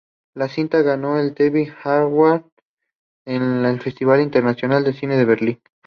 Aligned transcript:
La 0.33 0.47
cinta 0.47 0.81
ganó 0.81 1.19
el 1.19 1.35
Teddy 1.35 1.71
Award 1.83 2.45
en 3.27 3.63
el 3.65 3.79
Festival 3.79 4.21
Internacional 4.21 4.83
de 4.83 4.93
Cine 4.93 5.15
de 5.15 5.25
Berlín. 5.25 5.61